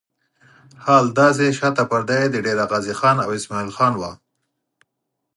حال 0.83 1.05
دا 1.17 1.27
چې 1.37 1.45
شاته 1.59 1.83
پرده 1.91 2.15
یې 2.21 2.27
د 2.31 2.37
ډېره 2.45 2.63
غازي 2.71 2.93
خان 2.99 3.17
او 3.25 3.29
اسماعیل 3.37 3.71
خان 3.77 3.93
وه. 3.97 4.11